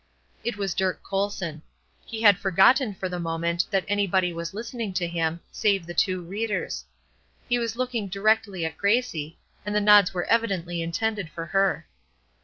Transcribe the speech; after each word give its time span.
It 0.43 0.57
was 0.57 0.73
Dirk 0.73 1.03
Colson. 1.03 1.61
He 2.07 2.23
had 2.23 2.39
forgotten 2.39 2.95
for 2.95 3.07
the 3.07 3.19
moment 3.19 3.65
that 3.69 3.85
anybody 3.87 4.33
was 4.33 4.51
listening 4.51 4.93
to 4.93 5.05
him, 5.07 5.41
save 5.51 5.85
the 5.85 5.93
two 5.93 6.23
readers. 6.23 6.85
He 7.47 7.59
was 7.59 7.75
looking 7.75 8.07
directly 8.07 8.65
at 8.65 8.77
Gracie, 8.77 9.37
and 9.63 9.75
the 9.75 9.79
nods 9.79 10.11
were 10.11 10.25
evidently 10.25 10.81
intended 10.81 11.29
for 11.29 11.45
her. 11.45 11.85